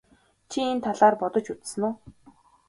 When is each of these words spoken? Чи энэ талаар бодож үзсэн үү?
Чи 0.49 0.59
энэ 0.71 0.81
талаар 0.85 1.15
бодож 1.21 1.45
үзсэн 1.53 1.81
үү? 1.87 1.93